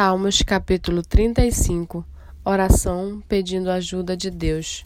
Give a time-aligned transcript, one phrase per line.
[0.00, 2.02] Salmos capítulo 35
[2.42, 4.82] Oração pedindo ajuda de Deus.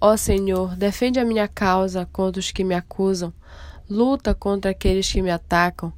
[0.00, 3.32] Ó Senhor, defende a minha causa contra os que me acusam,
[3.90, 5.92] luta contra aqueles que me atacam.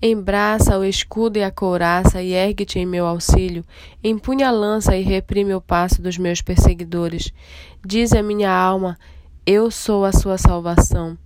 [0.00, 3.62] Embraça o escudo e a couraça e ergue-te em meu auxílio.
[4.02, 7.34] Empunha a lança e reprime o passo dos meus perseguidores.
[7.84, 8.98] Diz a minha alma:
[9.44, 11.18] Eu sou a sua salvação.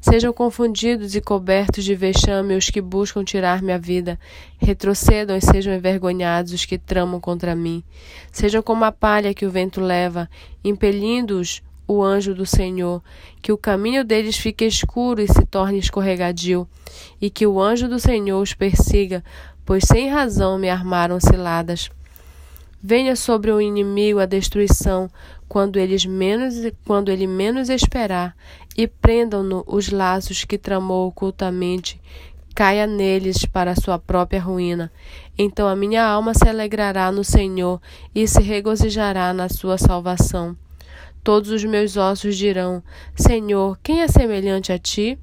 [0.00, 4.18] Sejam confundidos e cobertos de vexame os que buscam tirar minha vida.
[4.58, 7.82] Retrocedam e sejam envergonhados os que tramam contra mim.
[8.30, 10.28] Sejam como a palha que o vento leva,
[10.62, 13.02] impelindo-os o anjo do Senhor,
[13.42, 16.66] que o caminho deles fique escuro e se torne escorregadio,
[17.20, 19.22] e que o anjo do Senhor os persiga,
[19.64, 21.90] pois sem razão me armaram ciladas.
[22.86, 25.08] Venha sobre o inimigo a destruição,
[25.48, 26.54] quando, eles menos,
[26.86, 28.36] quando ele menos esperar,
[28.76, 31.98] e prendam-no os laços que tramou ocultamente,
[32.54, 34.92] caia neles para sua própria ruína.
[35.38, 37.80] Então a minha alma se alegrará no Senhor
[38.14, 40.54] e se regozijará na sua salvação.
[41.22, 42.82] Todos os meus ossos dirão:
[43.16, 45.18] Senhor, quem é semelhante a ti?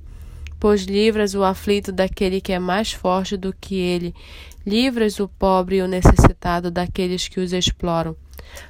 [0.62, 4.14] Pois livras o aflito daquele que é mais forte do que ele,
[4.64, 8.16] livras o pobre e o necessitado daqueles que os exploram.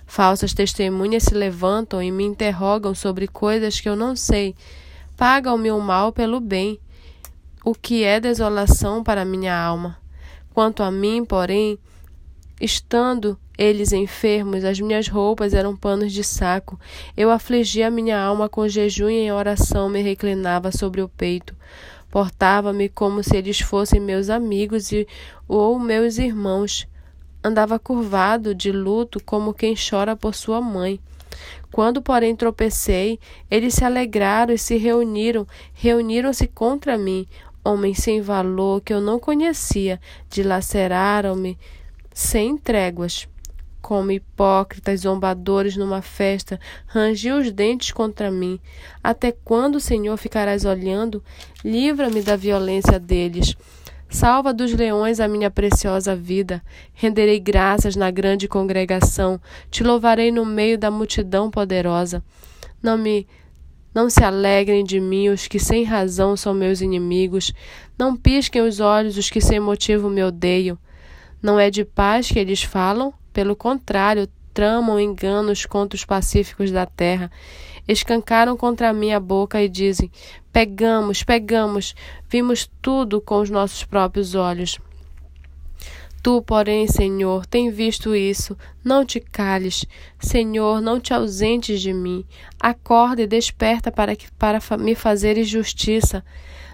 [0.06, 4.56] Falsas testemunhas se levantam e me interrogam sobre coisas que eu não sei.
[5.17, 6.80] Paga-me o mal pelo bem,
[7.62, 9.97] o que é desolação para minha alma.
[10.53, 11.78] Quanto a mim, porém,
[12.62, 16.80] estando eles enfermos, as minhas roupas eram panos de saco.
[17.18, 21.56] Eu afligia minha alma com jejum e em oração me reclinava sobre o peito.
[22.09, 25.08] Portava-me como se eles fossem meus amigos e,
[25.48, 26.88] ou meus irmãos.
[27.44, 31.00] Andava curvado, de luto, como quem chora por sua mãe.
[31.72, 37.25] Quando, porém, tropecei, eles se alegraram e se reuniram, reuniram-se contra mim,
[37.64, 41.58] homens sem valor que eu não conhecia, dilaceraram-me
[42.14, 43.28] sem tréguas.
[43.81, 48.59] Como hipócritas zombadores numa festa, rangiam os dentes contra mim.
[49.03, 51.24] Até quando, Senhor, ficarás olhando?
[51.66, 53.56] Livra-me da violência deles.
[54.08, 56.62] Salva dos leões a minha preciosa vida.
[56.94, 59.40] Renderei graças na grande congregação.
[59.69, 62.24] Te louvarei no meio da multidão poderosa.
[62.84, 63.25] Não me
[63.94, 67.53] não se alegrem de mim os que sem razão são meus inimigos.
[67.97, 70.78] Não pisquem os olhos os que sem motivo me odeiam.
[71.41, 73.13] Não é de paz que eles falam?
[73.34, 77.31] Pelo contrário, tramam enganos contra os pacíficos da terra.
[77.88, 80.12] Escancaram contra mim a boca e dizem:
[80.52, 81.96] Pegamos, pegamos,
[82.29, 84.79] vimos tudo com os nossos próprios olhos.
[86.22, 88.56] Tu, porém, Senhor, tem visto isso.
[88.84, 89.85] Não te cales.
[90.19, 92.23] Senhor, não te ausentes de mim.
[92.59, 96.23] Acorda e desperta para, que, para me fazeres justiça.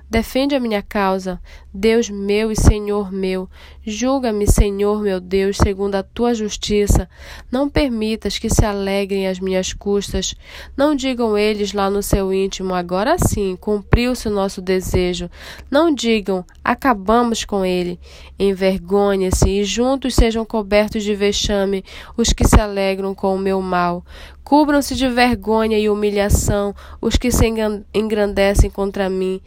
[0.10, 1.38] Defende a minha causa,
[1.74, 3.50] Deus meu e Senhor meu.
[3.86, 7.10] Julga-me, Senhor meu Deus, segundo a tua justiça.
[7.52, 10.34] Não permitas que se alegrem as minhas custas.
[10.78, 15.30] Não digam eles lá no seu íntimo, agora sim, cumpriu-se o nosso desejo.
[15.70, 18.00] Não digam, acabamos com ele.
[18.40, 21.84] Envergonhe-se e juntos sejam cobertos de vexame
[22.16, 24.06] os que se alegram com o meu mal.
[24.48, 27.46] Cubram-se de vergonha e humilhação os que se
[27.94, 29.42] engrandecem contra mim.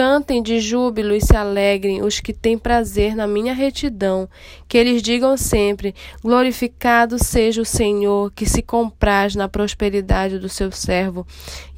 [0.00, 4.26] Cantem de júbilo e se alegrem os que têm prazer na minha retidão.
[4.66, 10.72] Que eles digam sempre: Glorificado seja o Senhor, que se compraz na prosperidade do seu
[10.72, 11.26] servo.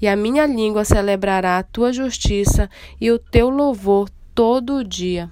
[0.01, 5.29] E a minha língua celebrará a tua justiça e o teu louvor todo o dia.